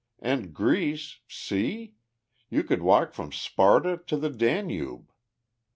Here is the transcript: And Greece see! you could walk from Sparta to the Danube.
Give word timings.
And 0.17 0.51
Greece 0.51 1.19
see! 1.27 1.93
you 2.49 2.63
could 2.63 2.81
walk 2.81 3.13
from 3.13 3.31
Sparta 3.31 4.01
to 4.07 4.17
the 4.17 4.31
Danube. 4.31 5.11